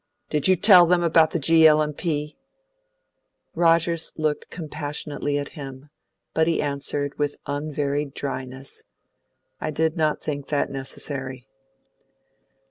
Did 0.31 0.47
you 0.47 0.55
tell 0.55 0.87
them 0.87 1.03
about 1.03 1.29
the 1.29 1.37
G. 1.37 1.67
L. 1.67 1.87
& 1.93 1.93
P.?" 1.93 2.35
Rogers 3.53 4.11
looked 4.17 4.49
compassionately 4.49 5.37
at 5.37 5.49
him, 5.49 5.91
but 6.33 6.47
he 6.47 6.59
answered, 6.59 7.19
with 7.19 7.35
unvaried 7.45 8.15
dryness, 8.15 8.81
"I 9.59 9.69
did 9.69 9.95
not 9.95 10.19
think 10.19 10.47
that 10.47 10.71
necessary." 10.71 11.47